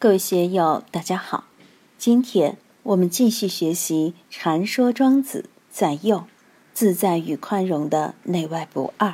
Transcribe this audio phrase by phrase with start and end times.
[0.00, 1.42] 各位学友，大家好。
[1.98, 6.22] 今天我们继续学习《禅说庄子在右
[6.72, 9.08] 自在与宽容的内外不二》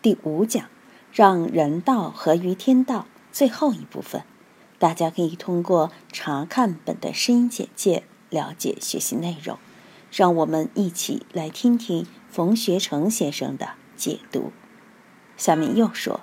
[0.00, 0.64] 第五讲，
[1.12, 4.22] 让人道合于天道最后一部分。
[4.78, 9.58] 大家可以通过查看本的声音简介了解学习内容。
[10.10, 14.52] 让我们一起来听听冯学成先生的解读。
[15.36, 16.20] 下面又说：“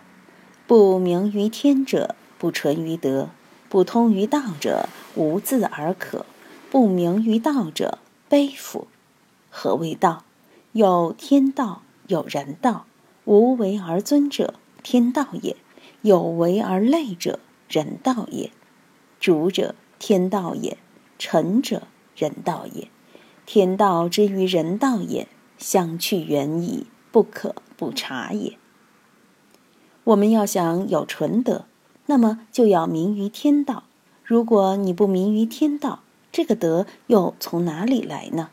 [0.65, 3.29] 不明于天者，不纯于德。”
[3.69, 6.25] 不通于道者，无自而可；
[6.71, 8.87] 不明于道者，悲夫。
[9.49, 10.23] 何谓道？
[10.71, 12.85] 有天道，有人道。
[13.25, 15.55] 无为而尊者，天道也；
[16.01, 18.51] 有为而累者，人道也。
[19.19, 20.77] 主者，天道也；
[21.19, 21.83] 臣者，
[22.15, 22.87] 人道也。
[23.45, 28.57] 天道之于人道也，相去远矣，不可不察也。
[30.05, 31.65] 我们要想有纯德。
[32.07, 33.83] 那么就要明于天道。
[34.23, 38.49] 如果你不明于天道，这个德又从哪里来呢？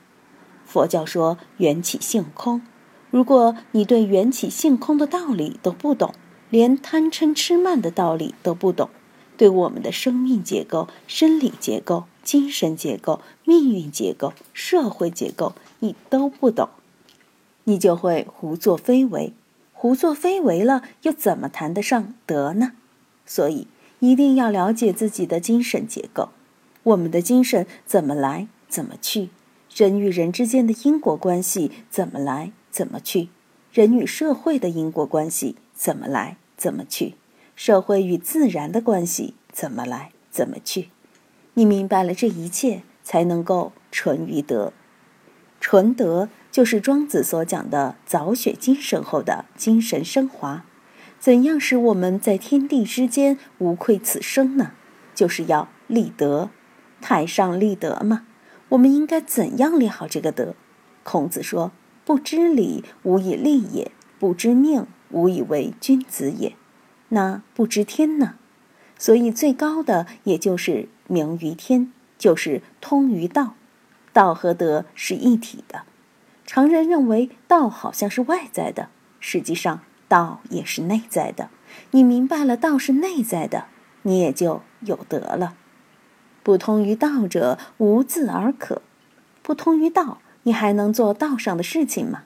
[0.65, 2.63] 佛教说缘起性空。
[3.11, 6.15] 如果你对缘起性空的道理都不懂，
[6.51, 8.91] 连贪嗔痴慢的道理都不懂，
[9.37, 16.69] 对我们的生命结构、生理结构、精神结构、命运结构、社会结构，你都不懂，
[17.65, 19.33] 你就会胡作非为。
[19.73, 22.73] 胡作非为了，又怎么谈得上德呢？
[23.27, 23.67] 所以，
[24.01, 26.31] 一定要了解自己的精神结构。
[26.83, 29.31] 我们的精神怎么来，怎么去？
[29.75, 33.29] 人与人之间的因果关系怎么来，怎么去？
[33.73, 37.15] 人与社会的因果关系怎么来，怎么去？
[37.57, 40.91] 社会与自然的关系怎么来，怎么去？
[41.55, 44.73] 你明白了这一切，才能够纯于德。
[45.61, 50.67] 纯德就是庄子所讲的早雪精神后的精神升华。
[51.25, 54.73] 怎样使我们在天地之间无愧此生呢？
[55.15, 56.51] 就是要立德，
[57.01, 58.27] 太上立德嘛。
[58.69, 60.55] 我们应该怎样立好这个德？
[61.03, 61.73] 孔子说
[62.05, 66.57] ：“不知礼，无以立也；不知命，无以为君子也。”
[67.09, 68.35] 那不知天呢？
[68.99, 73.55] 所以最高的也就是明于天，就是通于道。
[74.13, 75.85] 道和德是一体的。
[76.45, 79.81] 常人认为道好像是外在的，实际上。
[80.15, 81.51] 道也是内在的，
[81.91, 83.65] 你明白了道是内在的，
[84.03, 85.57] 你也就有德了。
[86.45, 88.81] 不通于道者，无自而可。
[89.43, 92.23] 不通于道，你还能做道上的事情吗？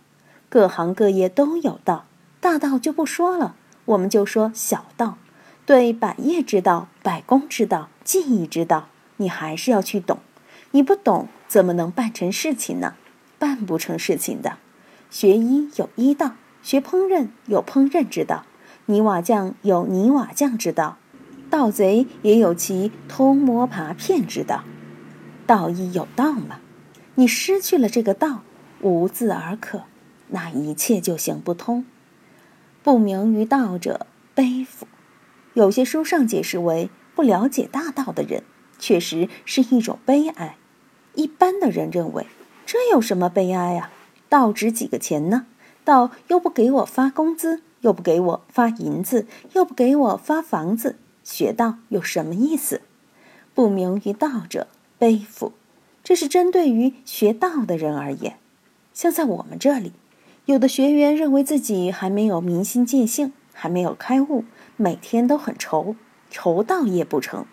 [0.50, 2.04] 各行各业都有道，
[2.40, 3.54] 大道就不说了，
[3.86, 5.16] 我们就说小道。
[5.64, 10.18] 对百业之道、百工之道、技艺之道，你还是要去懂。
[10.72, 12.96] 你不懂，怎么能办成事情呢？
[13.38, 14.58] 办不成事情的。
[15.08, 16.32] 学医有医道。
[16.68, 18.44] 学烹饪有烹饪之道，
[18.84, 20.98] 泥瓦匠有泥瓦匠之道，
[21.48, 24.64] 盗贼也有其偷摸扒骗之道。
[25.46, 26.60] 道义有道吗？
[27.14, 28.42] 你失去了这个道，
[28.82, 29.84] 无字而可，
[30.28, 31.86] 那一切就行不通。
[32.82, 34.86] 不明于道者，悲夫。
[35.54, 38.42] 有些书上解释为不了解大道的人，
[38.78, 40.58] 确实是一种悲哀。
[41.14, 42.26] 一般的人认为，
[42.66, 43.90] 这有什么悲哀啊？
[44.28, 45.46] 道值几个钱呢？
[45.88, 52.82] 道又不给我发工资，又不给我发银子，又不给我发房子，学道有什么意思？
[53.54, 54.66] 不明于道者，
[54.98, 55.54] 悲夫。
[56.04, 58.36] 这是针对于学道的人而言。
[58.92, 59.92] 像在我们这里，
[60.44, 64.44] 有的学员认为自己还没有明心见性，还没有开悟，
[64.76, 65.96] 每天都很愁，
[66.30, 67.46] 愁到夜不成。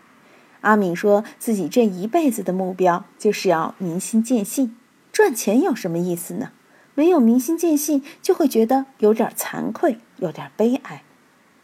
[0.59, 4.75] 阿敏说自己这一辈子的目标就是要明心见性，
[5.13, 6.51] 赚钱有什么意思呢？
[6.95, 11.03] 没有明心见性，就会觉得有点惭愧，有点悲哀。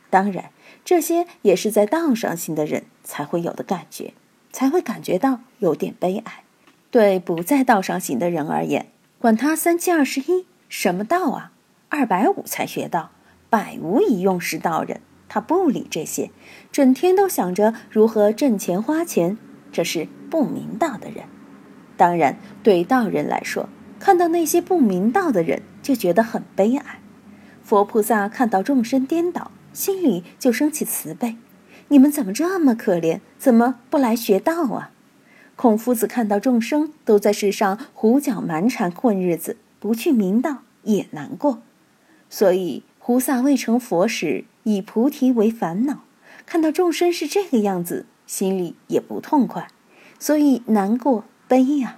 [0.09, 0.51] 当然，
[0.83, 4.13] 这些也是在道上行的人才会有的感觉，
[4.51, 6.43] 才会感觉到有点悲哀。
[6.91, 8.87] 对不在道上行的人而言，
[9.17, 11.53] 管他三七二十一，什么道啊？
[11.87, 13.11] 二百五才学道，
[13.49, 14.99] 百无一用是道人。
[15.29, 16.29] 他不理这些，
[16.73, 19.37] 整天都想着如何挣钱花钱，
[19.71, 21.23] 这是不明道的人。
[21.95, 23.69] 当然，对道人来说。
[24.01, 26.99] 看到那些不明道的人，就觉得很悲哀。
[27.63, 31.37] 佛菩萨看到众生颠倒，心里就生起慈悲。
[31.89, 33.19] 你们怎么这么可怜？
[33.37, 34.89] 怎么不来学道啊？
[35.55, 41.61] 孔夫子看到众生都在世上胡搅蛮缠混日子，不去明道也难过。
[42.27, 45.99] 所以菩萨未成佛时，以菩提为烦恼，
[46.47, 49.67] 看到众生是这个样子，心里也不痛快，
[50.17, 51.97] 所以难过悲呀。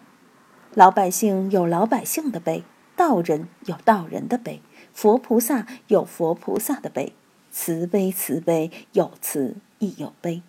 [0.75, 2.63] 老百姓有老百姓的悲，
[2.95, 4.59] 道人有道人的悲，
[4.91, 7.13] 佛菩萨有佛菩萨的悲，
[7.51, 10.41] 慈悲慈悲，有慈亦有悲。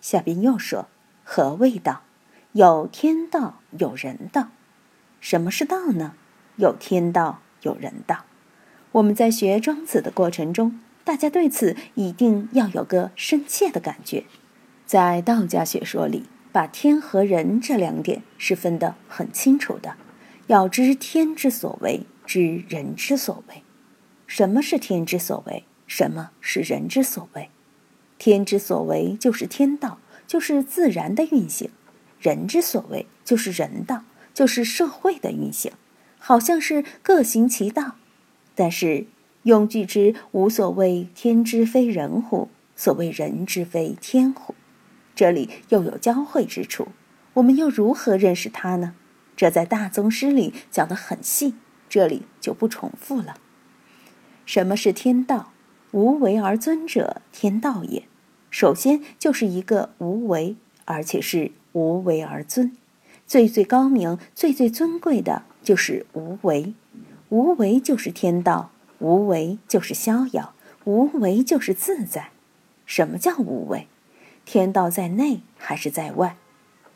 [0.00, 0.88] 下边又说
[1.22, 2.02] ：“何谓道？
[2.50, 4.48] 有天道，有人道。
[5.20, 6.14] 什么是道呢？
[6.56, 8.24] 有天道，有人道。
[8.90, 14.24] 我们在学庄子的过程中，大家对此一定要有个深切的感觉。
[14.84, 19.96] 在道家学说里，把天和人这两点是分得很清楚的。
[20.48, 23.62] 要知天之所为，知人之所为。
[24.26, 25.64] 什么是天之所为？
[25.86, 27.50] 什么是人之所为？
[28.18, 31.70] 天之所为就是天道，就是自然的运行；
[32.20, 35.72] 人之所为就是人道，就是社会的运行。
[36.18, 37.96] 好像是各行其道，
[38.54, 39.06] 但是
[39.42, 42.48] 用句之“无所谓天之非人乎？
[42.76, 44.54] 所谓人之非天乎？”
[45.14, 46.88] 这里又有交汇之处。
[47.34, 48.94] 我们又如何认识它呢？
[49.36, 51.54] 这在大宗师里讲得很细，
[51.88, 53.36] 这里就不重复了。
[54.44, 55.52] 什么是天道？
[55.92, 58.04] 无为而尊者，天道也。
[58.50, 62.76] 首先就是一个无为，而且是无为而尊，
[63.26, 66.74] 最最高明、最最尊贵的就是无为。
[67.30, 70.54] 无为就是天道，无为就是逍遥，
[70.84, 72.30] 无为就是自在。
[72.84, 73.88] 什么叫无为？
[74.44, 76.36] 天道在内还是在外？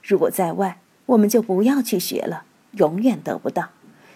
[0.03, 3.71] 如果在外，我们就不要去学了，永远得不到。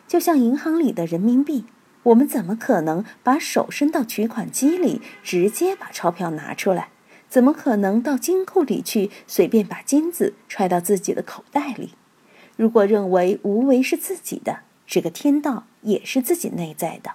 [0.07, 1.65] 就像银行里的人民币，
[2.03, 6.89] 我们怎么可能把手伸到取款机里，直接把钞票拿出来？
[7.29, 11.95] 怎么可能到金库里去随便把金子揣到自己的口袋里？
[12.57, 17.13] 如果认为无为是自己的，这个天道也是自己内在的。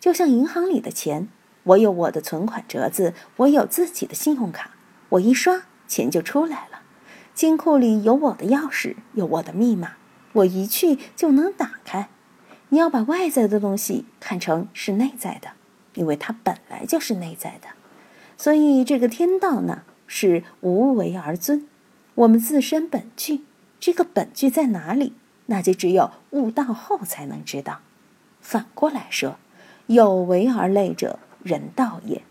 [0.00, 1.28] 就像银行里的钱，
[1.64, 4.70] 我有我的存款折子，我有自己的信用卡，
[5.10, 6.80] 我一刷钱就出来了。
[7.34, 9.92] 金库里有我的钥匙，有我的密码，
[10.32, 12.08] 我一去就能打开。
[12.68, 15.52] 你要把外在的东西看成是内在的，
[15.94, 17.68] 因为它本来就是内在的。
[18.36, 21.66] 所以，这个天道呢，是无为而尊。
[22.14, 23.44] 我们自身本具，
[23.78, 25.14] 这个本具在哪里？
[25.46, 27.80] 那就只有悟道后才能知道。
[28.40, 29.36] 反过来说，
[29.86, 32.22] 有为而累者，人道也。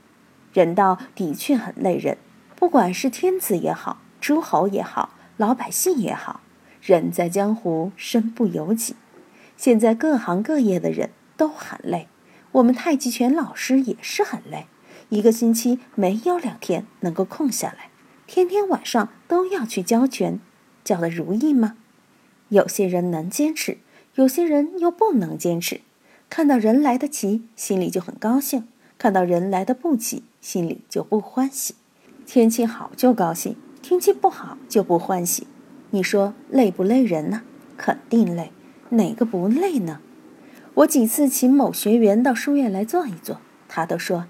[0.53, 2.17] 人道的确很累人，
[2.59, 6.41] 不管是天子也好，诸侯也好，老百姓也好，
[6.81, 8.97] 人在江湖身不由己。
[9.55, 12.09] 现在各行各业的人都很累，
[12.51, 14.65] 我们太极拳老师也是很累。
[15.07, 17.89] 一个星期没有两天能够空下来，
[18.27, 20.41] 天天晚上都要去教拳，
[20.83, 21.77] 教的如意吗？
[22.49, 23.77] 有些人能坚持，
[24.15, 25.79] 有些人又不能坚持。
[26.29, 28.63] 看到人来得齐，心里就很高兴；
[28.97, 31.75] 看到人来的不齐，心里就不欢喜。
[32.31, 35.47] 天气好就高兴，天气不好就不欢喜。
[35.89, 37.41] 你说累不累人呢？
[37.75, 38.51] 肯定累，
[38.89, 39.99] 哪个不累呢？
[40.75, 44.27] 我几次请某学员到书院来坐一坐，他都说。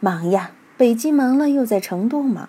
[0.00, 2.48] 忙呀，北京忙了，又在成都忙，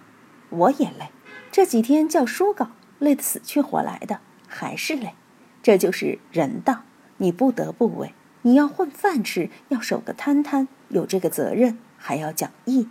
[0.50, 1.10] 我也累。
[1.52, 2.70] 这几天教书稿，
[3.00, 5.16] 累得死去活来的，还是累。
[5.62, 6.84] 这就是人道，
[7.18, 8.14] 你不得不为。
[8.44, 12.88] 你要混饭吃，要守个摊摊，有这个责任，还要讲义，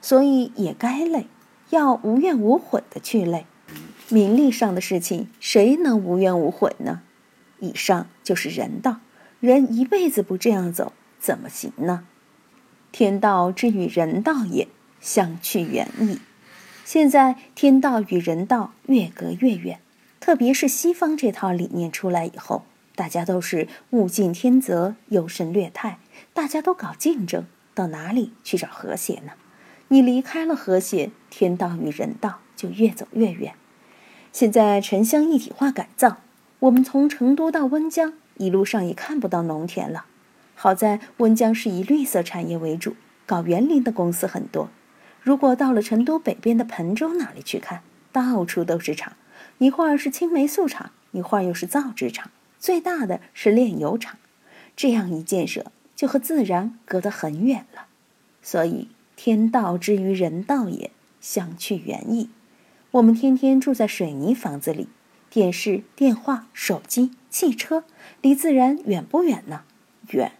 [0.00, 1.26] 所以也该累，
[1.70, 3.46] 要无怨无悔的去累。
[4.08, 7.02] 名利上的事情，谁能无怨无悔呢？
[7.58, 9.00] 以上就是人道，
[9.40, 12.04] 人一辈子不这样走，怎么行呢？
[12.92, 14.68] 天道之与人道也，
[15.00, 16.20] 相去远矣。
[16.84, 19.80] 现在天道与人道越隔越远，
[20.20, 25.98] 特别是西方这套理念出来以后，大家都是物竞天择、优胜劣汰，
[26.32, 27.44] 大家都搞竞争，
[27.74, 29.32] 到哪里去找和谐呢？
[29.88, 33.54] 你离开了和谐，天道与人道就越走越远。
[34.32, 36.18] 现在城乡一体化改造，
[36.58, 40.06] 我们从成都到温江，一路上也看不到农田了。
[40.54, 44.68] 好在温江是以绿色产业为主，搞园林的公司很多。
[45.22, 49.12] 如果到了成都北边的彭州那里去看，到处都是厂，
[49.58, 54.18] 一会儿是青霉素厂，一会儿又是造纸厂，最大的是炼油厂。
[54.74, 57.86] 这样一建设，就和自然隔得很远了。
[58.42, 62.28] 所以天道之于人道也，相去远矣。
[62.92, 64.88] 我们天天住在水泥房子里，
[65.30, 67.84] 电视、电话、手机、汽车，
[68.20, 69.62] 离自然远不远呢？
[70.10, 70.32] 远。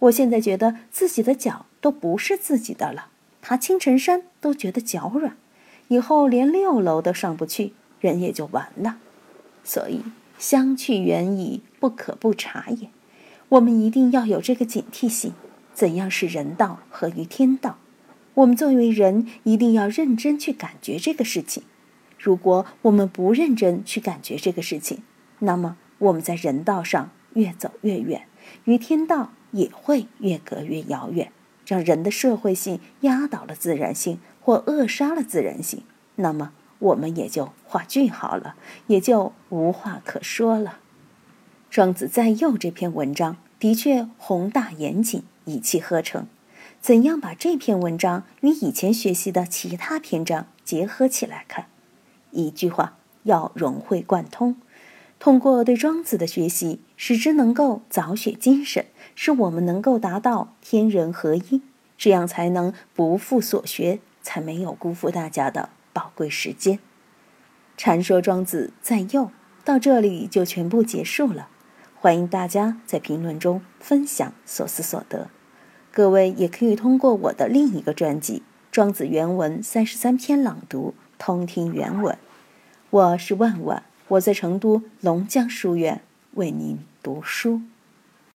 [0.00, 3.08] 我现在觉得自己的脚都不是自己的了，
[3.40, 5.36] 爬青城山都觉得脚软，
[5.88, 8.96] 以后连六楼都上不去，人也就完了。
[9.62, 10.02] 所以
[10.38, 12.88] 相去远矣，不可不察也。
[13.50, 15.34] 我们一定要有这个警惕性。
[15.74, 17.78] 怎样是人道合于天道？
[18.34, 21.62] 我们作为人，一定要认真去感觉这个事情。
[22.18, 25.02] 如果我们不认真去感觉这个事情，
[25.40, 28.26] 那么我们在人道上越走越远，
[28.64, 29.32] 与天道。
[29.54, 31.30] 也会越隔越遥远，
[31.66, 35.82] 让人的社会性压倒了自然性，或扼杀了自然性。
[36.16, 38.54] 那么，我们也就画句号了，
[38.86, 40.70] 也就无话可说了。
[41.68, 46.26] 《庄子在右》这篇文章的确宏大严谨，一气呵成。
[46.82, 51.66] 怎样把这篇文章与以前学习的其他篇章结合起来看？
[52.32, 54.56] 一句话，要融会贯通。
[55.20, 61.62] 通过对庄子的学习，使之能够早雪精神，使我们能够达到天人合一，
[61.96, 66.80] 这样才能不负所学，才没有辜负大家的宝贵时间。
[67.76, 69.30] 禅说庄子在右，
[69.64, 71.48] 到这里就全部结束了。
[71.94, 75.30] 欢迎大家在评论中分享所思所得，
[75.94, 78.38] 各位也可以通过我的另一个专辑
[78.70, 82.16] 《庄子原文三十三篇朗读》通听原文。
[82.88, 86.00] 我是万万，我在成都龙江书院
[86.32, 87.60] 为您读书。